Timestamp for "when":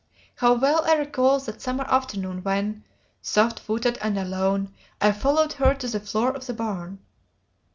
2.41-2.83